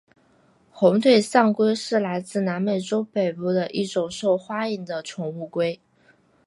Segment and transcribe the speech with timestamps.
[0.71, 5.79] 红腿象龟是来自南美洲北部的一种受欢迎的宠物龟。